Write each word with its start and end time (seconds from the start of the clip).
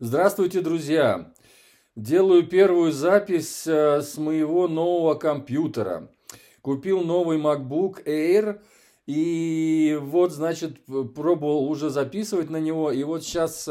Здравствуйте, 0.00 0.60
друзья! 0.60 1.32
Делаю 1.94 2.44
первую 2.48 2.90
запись 2.90 3.64
э, 3.64 4.02
с 4.02 4.18
моего 4.18 4.66
нового 4.66 5.14
компьютера. 5.14 6.10
Купил 6.62 7.02
новый 7.02 7.38
MacBook 7.38 8.04
Air 8.04 8.60
и 9.06 9.96
вот, 10.02 10.32
значит, 10.32 10.84
пробовал 11.14 11.70
уже 11.70 11.90
записывать 11.90 12.50
на 12.50 12.56
него. 12.56 12.90
И 12.90 13.04
вот 13.04 13.22
сейчас 13.22 13.68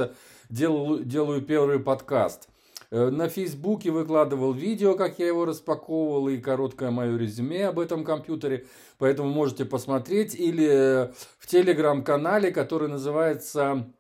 делаю, 0.50 1.04
делаю 1.04 1.42
первый 1.42 1.80
подкаст. 1.80 2.48
Э, 2.90 3.10
на 3.10 3.28
Фейсбуке 3.28 3.92
выкладывал 3.92 4.54
видео, 4.54 4.96
как 4.96 5.20
я 5.20 5.28
его 5.28 5.44
распаковывал, 5.44 6.30
и 6.30 6.38
короткое 6.38 6.92
мое 6.92 7.18
резюме 7.18 7.68
об 7.68 7.80
этом 7.80 8.05
компьютере. 8.05 8.66
Поэтому 8.98 9.30
можете 9.30 9.66
посмотреть. 9.66 10.36
Или 10.36 11.12
в 11.38 11.48
телеграм-канале, 11.48 12.50
который 12.52 12.88
называется 12.88 13.92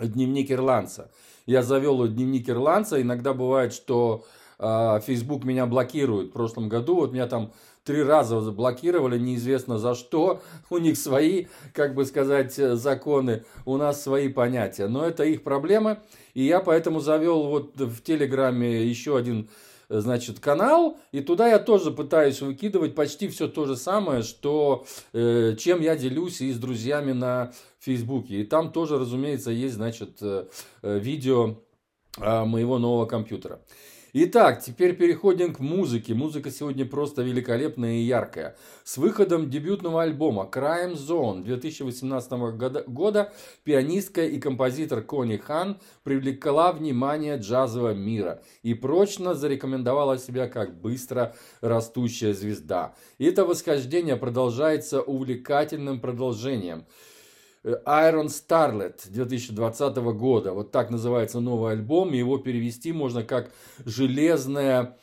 «Дневник 0.00 0.50
ирландца». 0.50 1.10
Я 1.46 1.62
завел 1.62 2.06
дневник 2.06 2.50
ирландца. 2.50 3.00
Иногда 3.00 3.32
бывает, 3.32 3.72
что 3.72 4.26
э, 4.58 5.00
Facebook 5.06 5.44
меня 5.44 5.64
блокирует. 5.64 6.28
В 6.28 6.32
прошлом 6.32 6.68
году 6.68 6.96
вот 6.96 7.12
меня 7.12 7.26
там 7.26 7.52
три 7.84 8.02
раза 8.02 8.42
заблокировали, 8.42 9.18
неизвестно 9.18 9.78
за 9.78 9.94
что. 9.94 10.42
У 10.68 10.76
них 10.76 10.98
свои, 10.98 11.46
как 11.72 11.94
бы 11.94 12.04
сказать, 12.04 12.54
законы, 12.54 13.44
у 13.64 13.78
нас 13.78 14.02
свои 14.02 14.28
понятия. 14.28 14.88
Но 14.88 15.06
это 15.06 15.24
их 15.24 15.42
проблемы. 15.42 16.00
И 16.34 16.44
я 16.44 16.60
поэтому 16.60 17.00
завел 17.00 17.46
вот 17.46 17.80
в 17.80 18.02
Телеграме 18.02 18.84
еще 18.84 19.16
один 19.16 19.48
значит, 19.88 20.40
канал, 20.40 20.98
и 21.12 21.20
туда 21.20 21.48
я 21.48 21.58
тоже 21.58 21.90
пытаюсь 21.90 22.40
выкидывать 22.40 22.94
почти 22.94 23.28
все 23.28 23.48
то 23.48 23.66
же 23.66 23.76
самое, 23.76 24.22
что, 24.22 24.86
э, 25.12 25.56
чем 25.58 25.80
я 25.80 25.96
делюсь 25.96 26.40
и 26.40 26.52
с 26.52 26.58
друзьями 26.58 27.12
на 27.12 27.52
Фейсбуке. 27.80 28.40
И 28.40 28.44
там 28.44 28.72
тоже, 28.72 28.98
разумеется, 28.98 29.50
есть, 29.50 29.74
значит, 29.74 30.18
э, 30.20 30.46
э 30.82 30.98
видео 30.98 31.56
э, 32.18 32.44
моего 32.44 32.78
нового 32.78 33.06
компьютера. 33.06 33.60
Итак, 34.14 34.62
теперь 34.62 34.96
переходим 34.96 35.52
к 35.52 35.58
музыке. 35.58 36.14
Музыка 36.14 36.50
сегодня 36.50 36.86
просто 36.86 37.20
великолепная 37.20 37.96
и 37.96 38.04
яркая. 38.04 38.56
С 38.82 38.96
выходом 38.96 39.50
дебютного 39.50 40.02
альбома 40.02 40.48
Crime 40.50 40.94
Zone 40.94 41.44
2018 41.44 42.30
года, 42.56 42.84
года 42.86 43.32
пианистка 43.64 44.24
и 44.24 44.40
композитор 44.40 45.02
Кони 45.02 45.36
Хан 45.36 45.78
привлекла 46.04 46.72
внимание 46.72 47.36
джазового 47.36 47.92
мира 47.92 48.42
и 48.62 48.72
прочно 48.72 49.34
зарекомендовала 49.34 50.16
себя 50.16 50.48
как 50.48 50.80
быстро 50.80 51.34
растущая 51.60 52.32
звезда. 52.32 52.94
Это 53.18 53.44
восхождение 53.44 54.16
продолжается 54.16 55.02
увлекательным 55.02 56.00
продолжением– 56.00 56.86
Iron 57.86 58.26
Starlet 58.26 59.00
2020 59.08 59.96
года. 59.96 60.52
Вот 60.52 60.70
так 60.70 60.90
называется 60.90 61.40
новый 61.40 61.72
альбом. 61.72 62.12
Его 62.12 62.38
перевести 62.38 62.92
можно 62.92 63.22
как 63.22 63.50
«Железная 63.84 64.96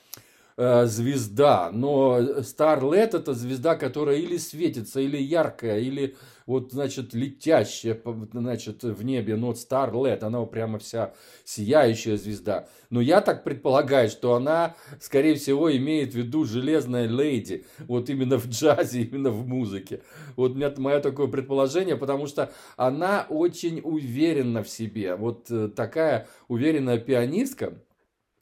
э, 0.58 0.86
звезда». 0.86 1.70
Но 1.72 2.20
Starlet 2.20 3.16
это 3.18 3.34
звезда, 3.34 3.76
которая 3.76 4.18
или 4.18 4.38
светится, 4.38 5.00
или 5.00 5.18
яркая, 5.18 5.80
или 5.80 6.16
вот, 6.46 6.72
значит, 6.72 7.14
летящая, 7.14 8.00
значит, 8.34 8.84
в 8.84 9.04
небе, 9.04 9.36
но 9.36 9.52
Starlet, 9.52 10.24
она 10.24 10.44
прямо 10.46 10.78
вся 10.78 11.14
сияющая 11.44 12.18
звезда. 12.18 12.68
Но 12.90 13.02
я 13.02 13.22
так 13.22 13.44
предполагаю, 13.44 14.10
что 14.10 14.36
она, 14.36 14.76
скорее 15.00 15.36
всего, 15.36 15.76
имеет 15.76 16.14
в 16.14 16.16
виду 16.16 16.46
железная 16.46 17.08
леди, 17.08 17.66
вот 17.80 18.10
именно 18.10 18.38
в 18.38 18.48
джазе, 18.48 19.02
именно 19.02 19.32
в 19.32 19.48
музыке. 19.48 20.02
Вот 20.36 20.52
у 20.52 20.56
меня 20.56 20.72
мое 20.78 21.00
такое 21.00 21.28
предположение, 21.28 21.96
потому 21.96 22.28
что 22.28 22.52
она 22.78 23.26
очень 23.30 23.82
уверена 23.84 24.62
в 24.62 24.70
себе. 24.70 25.16
Вот 25.16 25.50
э, 25.50 25.70
такая 25.70 26.28
уверенная 26.48 27.00
пианистка. 27.00 27.74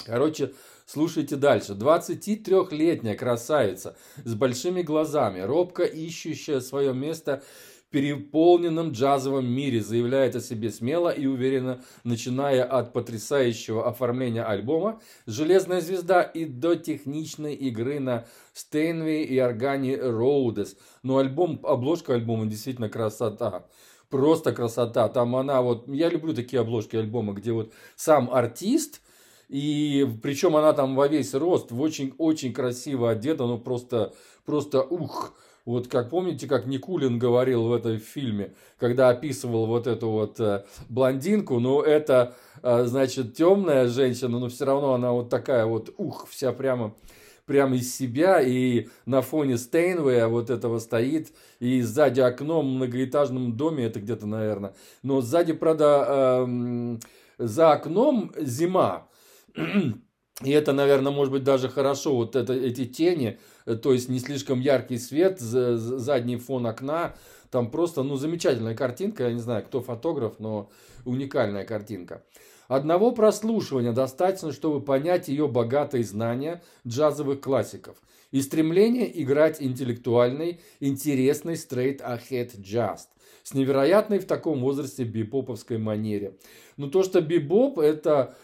Короче, 0.06 0.52
Слушайте 0.86 1.38
дальше. 1.38 1.74
23-летняя 1.74 3.16
красавица 3.16 3.96
с 4.24 4.36
большими 4.36 4.82
глазами, 4.82 5.40
робко 5.40 5.84
ищущая 5.84 6.60
свое 6.60 6.94
место 6.94 7.42
переполненном 7.94 8.92
джазовом 8.92 9.46
мире, 9.46 9.80
заявляет 9.80 10.36
о 10.36 10.42
себе 10.42 10.72
смело 10.72 11.10
и 11.10 11.28
уверенно, 11.28 11.84
начиная 12.04 12.64
от 12.64 12.92
потрясающего 12.92 13.88
оформления 13.88 14.44
альбома 14.44 15.00
«Железная 15.28 15.80
звезда» 15.80 16.24
и 16.24 16.46
до 16.46 16.76
техничной 16.76 17.54
игры 17.54 18.00
на 18.00 18.26
Стейнвей 18.52 19.24
и 19.26 19.38
органе 19.38 19.96
Роудес. 19.96 20.76
Но 21.04 21.20
альбом, 21.20 21.60
обложка 21.64 22.16
альбома 22.16 22.48
действительно 22.48 22.90
красота 22.90 23.68
просто 24.10 24.54
красота. 24.54 25.08
Там 25.10 25.36
она 25.36 25.62
вот, 25.62 25.88
я 25.88 26.10
люблю 26.10 26.34
такие 26.34 26.62
обложки 26.62 26.96
альбома, 26.96 27.34
где 27.34 27.52
вот 27.52 27.72
сам 27.96 28.30
артист, 28.32 29.02
и 29.50 30.08
причем 30.22 30.56
она 30.56 30.74
там 30.74 30.96
во 30.96 31.08
весь 31.08 31.34
рост, 31.36 31.72
очень-очень 31.72 32.54
красиво 32.54 33.12
одета, 33.12 33.46
ну 33.46 33.60
просто, 33.60 34.14
просто 34.46 34.82
ух. 34.82 35.36
Вот 35.66 35.88
как 35.88 36.10
помните, 36.10 36.48
как 36.48 36.66
Никулин 36.66 37.18
говорил 37.18 37.64
в 37.64 37.74
этом 37.74 37.98
фильме, 37.98 38.54
когда 38.78 39.10
описывал 39.10 39.66
вот 39.66 39.88
эту 39.88 40.10
вот 40.10 40.38
э, 40.42 40.66
блондинку, 40.90 41.60
ну 41.60 41.82
это, 41.82 42.36
э, 42.62 42.84
значит, 42.86 43.36
темная 43.36 43.88
женщина, 43.88 44.40
но 44.40 44.50
все 44.50 44.66
равно 44.66 44.94
она 44.94 45.14
вот 45.14 45.30
такая 45.30 45.66
вот, 45.66 45.94
ух, 45.98 46.28
вся 46.30 46.52
прямо, 46.52 46.94
прямо 47.46 47.78
из 47.78 47.96
себя, 47.96 48.42
и 48.42 48.90
на 49.06 49.22
фоне 49.22 49.58
Стейнвея 49.58 50.28
вот 50.28 50.50
этого 50.50 50.80
стоит, 50.80 51.30
и 51.62 51.82
сзади 51.82 52.20
окно 52.20 52.62
в 52.62 52.66
многоэтажном 52.66 53.56
доме, 53.56 53.86
это 53.86 54.02
где-то, 54.02 54.28
наверное, 54.28 54.76
но 55.02 55.22
сзади, 55.22 55.54
правда, 55.54 56.46
э, 56.46 56.98
за 57.38 57.72
окном 57.72 58.34
зима, 58.38 59.08
и 60.42 60.52
это, 60.52 60.74
наверное, 60.74 61.12
может 61.12 61.32
быть 61.32 61.44
даже 61.44 61.70
хорошо, 61.70 62.16
вот 62.16 62.36
это, 62.36 62.54
эти 62.54 62.86
тени, 62.86 63.38
Э, 63.66 63.76
то 63.76 63.94
есть 63.94 64.10
не 64.10 64.20
слишком 64.20 64.60
яркий 64.60 64.98
свет, 64.98 65.40
задний 65.40 66.38
фон 66.38 66.68
окна, 66.68 67.16
там 67.50 67.70
просто, 67.70 68.04
ну, 68.04 68.16
замечательная 68.16 68.76
картинка, 68.76 69.24
я 69.26 69.34
не 69.34 69.40
знаю, 69.40 69.64
кто 69.64 69.82
фотограф, 69.82 70.40
но 70.40 70.70
уникальная 71.06 71.66
картинка. 71.66 72.24
Одного 72.68 73.12
прослушивания 73.12 73.92
достаточно, 73.92 74.52
чтобы 74.52 74.82
понять 74.82 75.28
ее 75.28 75.48
богатые 75.48 76.04
знания 76.04 76.64
джазовых 76.88 77.42
классиков 77.42 77.98
и 78.32 78.42
стремление 78.42 79.22
играть 79.22 79.62
интеллектуальный, 79.62 80.62
интересный 80.80 81.54
straight-ahead 81.54 82.60
джаз 82.62 83.10
с 83.44 83.54
невероятной 83.54 84.20
в 84.20 84.26
таком 84.26 84.62
возрасте 84.62 85.04
бибоповской 85.04 85.78
манере. 85.78 86.38
Но 86.78 86.90
то, 86.90 87.04
что 87.04 87.22
бибоп– 87.22 87.78
это 87.80 88.36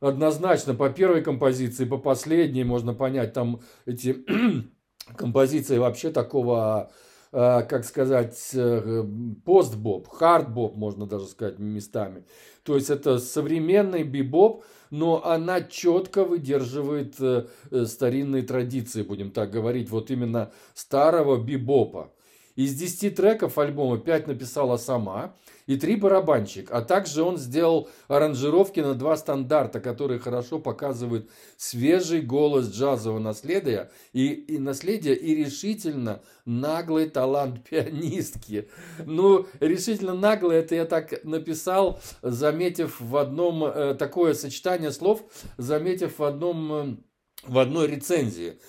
однозначно 0.00 0.74
по 0.74 0.88
первой 0.90 1.22
композиции, 1.22 1.84
по 1.84 1.98
последней 1.98 2.64
можно 2.64 2.94
понять, 2.94 3.32
там 3.32 3.60
эти 3.86 4.24
композиции 5.16 5.78
вообще 5.78 6.10
такого, 6.10 6.90
э, 7.32 7.62
как 7.62 7.84
сказать, 7.84 8.38
э, 8.54 9.04
постбоп, 9.44 10.08
хардбоп, 10.08 10.76
можно 10.76 11.06
даже 11.06 11.26
сказать 11.26 11.58
местами. 11.58 12.24
То 12.62 12.74
есть 12.74 12.90
это 12.90 13.18
современный 13.18 14.02
бибоп, 14.02 14.64
но 14.90 15.24
она 15.24 15.60
четко 15.60 16.24
выдерживает 16.24 17.14
э, 17.20 17.46
старинные 17.84 18.42
традиции, 18.42 19.02
будем 19.02 19.30
так 19.30 19.50
говорить, 19.50 19.90
вот 19.90 20.10
именно 20.10 20.50
старого 20.74 21.42
бибопа. 21.42 22.12
Из 22.60 22.74
10 22.74 23.14
треков 23.14 23.56
альбома 23.56 23.96
5 23.96 24.26
написала 24.26 24.76
сама 24.76 25.34
и 25.66 25.76
3 25.76 25.96
барабанщик. 25.96 26.70
А 26.70 26.82
также 26.82 27.22
он 27.22 27.38
сделал 27.38 27.88
аранжировки 28.06 28.80
на 28.80 28.92
два 28.92 29.16
стандарта, 29.16 29.80
которые 29.80 30.20
хорошо 30.20 30.58
показывают 30.58 31.30
свежий 31.56 32.20
голос 32.20 32.70
джазового 32.70 33.18
наследия 33.18 33.90
и, 34.12 34.26
и 34.26 34.58
наследия 34.58 35.14
и 35.14 35.34
решительно 35.34 36.20
наглый 36.44 37.08
талант 37.08 37.64
пианистки. 37.66 38.68
Ну, 39.06 39.46
решительно 39.60 40.12
наглый, 40.12 40.58
это 40.58 40.74
я 40.74 40.84
так 40.84 41.24
написал, 41.24 41.98
заметив 42.20 43.00
в 43.00 43.16
одном 43.16 43.64
э, 43.64 43.94
такое 43.94 44.34
сочетание 44.34 44.92
слов, 44.92 45.22
заметив 45.56 46.18
в 46.18 46.24
одном 46.24 46.72
э, 46.74 46.96
в 47.42 47.58
одной 47.58 47.86
рецензии 47.86 48.60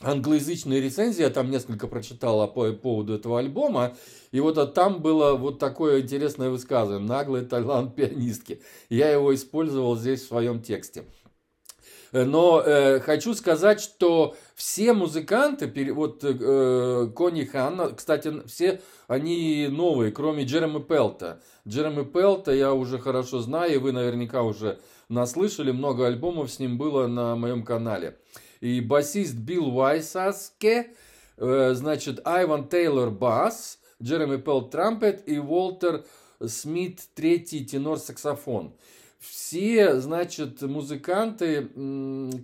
англоязычные 0.00 0.80
рецензии, 0.80 1.22
я 1.22 1.30
там 1.30 1.50
несколько 1.50 1.86
прочитал 1.88 2.46
по 2.52 2.70
поводу 2.72 3.14
этого 3.14 3.38
альбома, 3.38 3.96
и 4.30 4.40
вот 4.40 4.58
а 4.58 4.66
там 4.66 5.00
было 5.00 5.34
вот 5.34 5.58
такое 5.58 6.02
интересное 6.02 6.50
высказывание 6.50 7.08
«Наглый 7.08 7.44
талант 7.44 7.94
пианистки». 7.94 8.60
Я 8.90 9.10
его 9.10 9.34
использовал 9.34 9.96
здесь 9.96 10.22
в 10.22 10.28
своем 10.28 10.62
тексте. 10.62 11.04
Но 12.12 12.62
э, 12.64 13.00
хочу 13.00 13.34
сказать, 13.34 13.80
что 13.80 14.36
все 14.54 14.92
музыканты, 14.92 15.92
вот 15.92 16.22
э, 16.22 17.10
Кони 17.14 17.44
Ханна, 17.44 17.90
кстати, 17.90 18.46
все 18.46 18.80
они 19.08 19.66
новые, 19.68 20.12
кроме 20.12 20.44
Джереми 20.44 20.80
Пелта. 20.80 21.42
Джереми 21.66 22.04
Пелта 22.04 22.52
я 22.52 22.72
уже 22.72 22.98
хорошо 22.98 23.40
знаю, 23.40 23.74
и 23.74 23.78
вы 23.78 23.92
наверняка 23.92 24.42
уже 24.42 24.78
наслышали, 25.08 25.72
много 25.72 26.06
альбомов 26.06 26.50
с 26.50 26.58
ним 26.58 26.78
было 26.78 27.06
на 27.06 27.34
моем 27.34 27.64
канале 27.64 28.18
и 28.66 28.80
басист 28.80 29.36
Билл 29.36 29.70
Вайсаске, 29.70 30.88
э, 31.36 31.72
значит, 31.74 32.20
Айван 32.26 32.68
Тейлор 32.68 33.10
бас, 33.10 33.78
Джереми 34.02 34.38
Пелл 34.38 34.68
трампет 34.68 35.22
и 35.28 35.38
Уолтер 35.38 36.04
Смит 36.44 37.00
третий 37.14 37.64
тенор-саксофон. 37.64 38.74
все, 39.20 40.00
значит, 40.00 40.60
музыканты, 40.62 41.68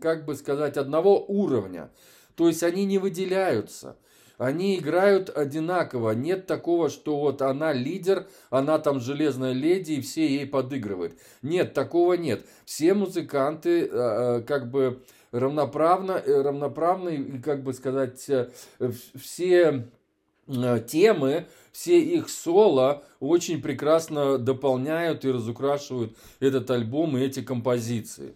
как 0.00 0.24
бы 0.24 0.34
сказать, 0.34 0.76
одного 0.76 1.22
уровня. 1.22 1.90
То 2.36 2.48
есть 2.48 2.62
они 2.62 2.86
не 2.86 2.98
выделяются. 2.98 3.96
Они 4.38 4.78
играют 4.78 5.28
одинаково. 5.28 6.12
Нет 6.12 6.46
такого, 6.46 6.88
что 6.88 7.18
вот 7.20 7.42
она 7.42 7.72
лидер, 7.72 8.26
она 8.50 8.78
там 8.78 8.98
железная 8.98 9.52
леди, 9.52 9.92
и 9.92 10.00
все 10.00 10.26
ей 10.26 10.46
подыгрывают. 10.46 11.14
Нет, 11.42 11.74
такого 11.74 12.14
нет. 12.14 12.44
Все 12.64 12.94
музыканты 12.94 13.88
а, 13.92 14.38
а, 14.38 14.40
как 14.40 14.70
бы 14.70 15.02
равноправно, 15.32 16.12
э, 16.12 16.42
равноправны, 16.42 17.40
как 17.42 17.64
бы 17.64 17.72
сказать, 17.72 18.28
э, 18.28 18.50
все 19.18 19.88
э, 20.46 20.84
темы, 20.86 21.46
все 21.72 22.00
их 22.00 22.28
соло 22.28 23.02
очень 23.18 23.60
прекрасно 23.60 24.38
дополняют 24.38 25.24
и 25.24 25.30
разукрашивают 25.30 26.16
этот 26.38 26.70
альбом 26.70 27.16
и 27.16 27.22
эти 27.22 27.42
композиции. 27.42 28.34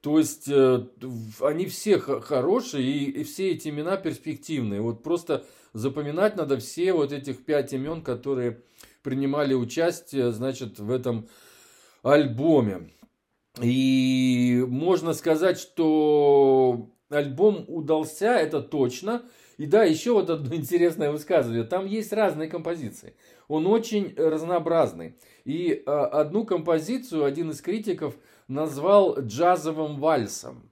То 0.00 0.18
есть 0.18 0.48
они 0.48 1.66
все 1.66 1.98
хорошие 1.98 2.90
и, 2.90 3.20
и 3.20 3.24
все 3.24 3.50
эти 3.50 3.68
имена 3.68 3.98
перспективные. 3.98 4.80
Вот 4.80 5.02
просто 5.02 5.44
запоминать 5.74 6.36
надо 6.36 6.56
все 6.56 6.94
вот 6.94 7.12
этих 7.12 7.44
пять 7.44 7.74
имен, 7.74 8.02
которые 8.02 8.62
принимали 9.02 9.52
участие, 9.52 10.32
значит, 10.32 10.78
в 10.78 10.90
этом 10.90 11.28
альбоме. 12.02 12.88
И 13.60 14.64
можно 14.68 15.12
сказать, 15.12 15.58
что 15.58 16.90
альбом 17.08 17.64
удался, 17.68 18.36
это 18.36 18.62
точно. 18.62 19.22
И 19.58 19.66
да, 19.66 19.84
еще 19.84 20.12
вот 20.12 20.30
одно 20.30 20.54
интересное 20.54 21.10
высказывание. 21.10 21.64
Там 21.64 21.86
есть 21.86 22.12
разные 22.12 22.48
композиции. 22.48 23.14
Он 23.48 23.66
очень 23.66 24.14
разнообразный. 24.16 25.16
И 25.44 25.82
а, 25.86 26.06
одну 26.06 26.44
композицию 26.44 27.24
один 27.24 27.50
из 27.50 27.60
критиков 27.60 28.14
назвал 28.48 29.20
джазовым 29.20 29.98
вальсом. 29.98 30.69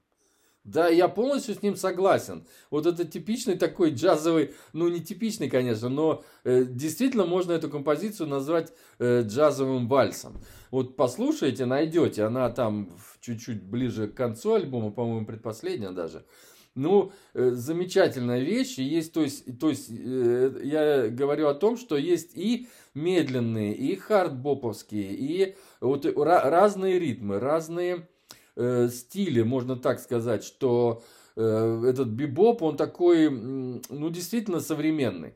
Да, 0.69 0.89
я 0.89 1.09
полностью 1.09 1.55
с 1.55 1.63
ним 1.63 1.77
согласен. 1.77 2.47
Вот 2.71 2.85
это 2.85 3.07
типичный 3.07 3.57
такой 3.57 3.91
джазовый, 3.91 4.55
ну 4.75 4.89
не 4.89 5.01
типичный, 5.01 5.49
конечно, 5.49 5.89
но 5.89 6.25
э, 6.45 6.65
действительно 6.69 7.25
можно 7.25 7.53
эту 7.53 7.71
композицию 7.71 8.29
назвать 8.29 8.75
э, 8.99 9.23
джазовым 9.23 9.89
вальсом. 9.89 10.43
Вот 10.71 10.95
послушайте, 10.95 11.65
найдете, 11.65 12.25
она 12.25 12.51
там 12.51 12.99
чуть-чуть 13.23 13.63
ближе 13.63 14.09
к 14.09 14.15
концу 14.15 14.55
альбома, 14.55 14.91
по-моему, 14.91 15.25
предпоследняя 15.25 15.93
даже. 15.93 16.27
Ну, 16.75 17.13
э, 17.33 17.53
замечательная 17.53 18.41
вещь. 18.41 18.77
Есть, 18.77 19.15
то 19.15 19.23
есть, 19.23 19.59
то 19.59 19.71
есть 19.71 19.89
э, 19.91 20.61
я 20.65 21.09
говорю 21.09 21.49
о 21.49 21.55
том, 21.55 21.79
что 21.79 21.97
есть 21.97 22.37
и 22.37 22.69
медленные, 22.93 23.75
и 23.75 23.97
хардбоповские, 23.97 25.15
и 25.15 25.57
вот 25.81 26.05
разные 26.15 26.99
ритмы, 26.99 27.41
разные 27.41 28.07
э, 28.59 28.89
стили, 28.93 29.43
можно 29.43 29.77
так 29.77 30.01
сказать, 30.01 30.45
что 30.45 31.03
э, 31.37 31.85
этот 31.87 32.09
бибоп, 32.09 32.63
он 32.63 32.77
такой, 32.77 33.31
ну, 33.31 34.11
действительно 34.11 34.61
современный. 34.61 35.35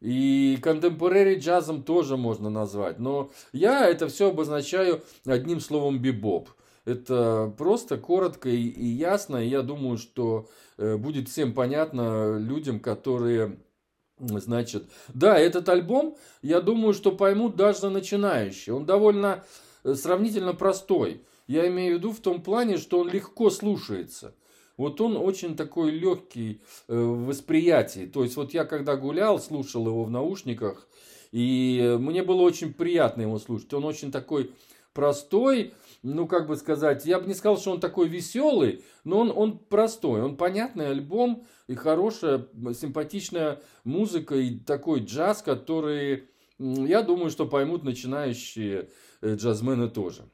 И 0.00 0.58
contemporary 0.62 1.38
джазом 1.38 1.82
тоже 1.82 2.16
можно 2.16 2.48
назвать. 2.48 2.98
Но 2.98 3.30
я 3.52 3.86
это 3.86 4.08
все 4.08 4.30
обозначаю 4.30 5.02
одним 5.26 5.60
словом 5.60 5.98
бибоп. 6.00 6.48
Это 6.86 7.52
просто 7.58 7.98
коротко 7.98 8.48
и, 8.48 8.66
и 8.68 8.86
ясно. 8.86 9.36
И 9.36 9.48
я 9.48 9.60
думаю, 9.60 9.98
что 9.98 10.48
э, 10.78 10.96
будет 10.96 11.28
всем 11.28 11.52
понятно 11.52 12.38
людям, 12.38 12.80
которые 12.80 13.58
Значит, 14.20 14.84
да, 15.14 15.38
этот 15.38 15.68
альбом, 15.70 16.14
я 16.42 16.60
думаю, 16.60 16.92
что 16.92 17.10
поймут 17.10 17.56
даже 17.56 17.88
начинающие. 17.88 18.74
Он 18.74 18.84
довольно 18.84 19.44
э, 19.82 19.94
сравнительно 19.94 20.52
простой. 20.52 21.22
Я 21.50 21.66
имею 21.66 21.96
в 21.96 21.98
виду 21.98 22.12
в 22.12 22.20
том 22.20 22.42
плане, 22.42 22.76
что 22.76 23.00
он 23.00 23.08
легко 23.10 23.50
слушается. 23.50 24.36
Вот 24.76 25.00
он 25.00 25.16
очень 25.16 25.56
такой 25.56 25.90
легкий 25.90 26.62
э, 26.86 26.96
в 26.96 27.26
восприятии. 27.26 28.06
То 28.06 28.22
есть 28.22 28.36
вот 28.36 28.54
я 28.54 28.64
когда 28.64 28.94
гулял, 28.94 29.40
слушал 29.40 29.84
его 29.84 30.04
в 30.04 30.12
наушниках, 30.12 30.86
и 31.32 31.96
мне 31.98 32.22
было 32.22 32.42
очень 32.42 32.72
приятно 32.72 33.22
его 33.22 33.40
слушать. 33.40 33.74
Он 33.74 33.84
очень 33.84 34.12
такой 34.12 34.52
простой, 34.92 35.74
ну 36.04 36.28
как 36.28 36.46
бы 36.46 36.54
сказать, 36.54 37.04
я 37.04 37.18
бы 37.18 37.26
не 37.26 37.34
сказал, 37.34 37.58
что 37.58 37.72
он 37.72 37.80
такой 37.80 38.06
веселый, 38.06 38.84
но 39.02 39.18
он, 39.18 39.32
он 39.34 39.58
простой, 39.58 40.22
он 40.22 40.36
понятный 40.36 40.90
альбом 40.90 41.44
и 41.66 41.74
хорошая, 41.74 42.46
симпатичная 42.80 43.60
музыка 43.82 44.36
и 44.36 44.56
такой 44.56 45.00
джаз, 45.00 45.42
который, 45.42 46.28
я 46.60 47.02
думаю, 47.02 47.30
что 47.30 47.44
поймут 47.44 47.82
начинающие 47.82 48.88
э, 49.20 49.34
джазмены 49.34 49.88
тоже. 49.88 50.28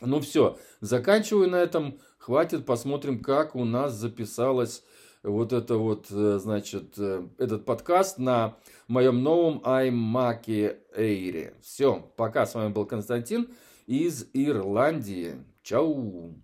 Ну 0.00 0.20
все, 0.20 0.58
заканчиваю 0.80 1.48
на 1.50 1.56
этом. 1.56 1.98
Хватит, 2.18 2.66
посмотрим, 2.66 3.22
как 3.22 3.54
у 3.54 3.64
нас 3.64 3.94
записалось 3.94 4.82
вот 5.22 5.52
это 5.52 5.76
вот, 5.76 6.06
э, 6.10 6.38
значит, 6.40 6.94
э, 6.98 7.26
этот 7.38 7.64
подкаст 7.64 8.18
на 8.18 8.56
моем 8.88 9.22
новом 9.22 9.60
iMac 9.64 10.44
Air. 10.96 11.54
Все, 11.60 12.12
пока, 12.16 12.46
с 12.46 12.54
вами 12.54 12.72
был 12.72 12.86
Константин 12.86 13.48
из 13.86 14.26
Ирландии. 14.32 15.44
Чау! 15.62 16.34